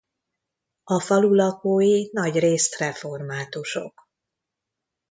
A 0.83 0.99
falu 0.99 1.33
lakói 1.35 2.09
nagyrészt 2.11 2.75
reformátusok. 2.77 4.09